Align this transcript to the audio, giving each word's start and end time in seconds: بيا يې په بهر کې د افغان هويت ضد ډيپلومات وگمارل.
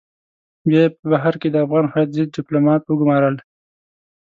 بيا 0.67 0.81
يې 0.85 0.93
په 0.95 1.03
بهر 1.11 1.33
کې 1.41 1.47
د 1.51 1.55
افغان 1.65 1.85
هويت 1.91 2.09
ضد 2.15 2.27
ډيپلومات 2.35 2.81
وگمارل. 2.85 3.35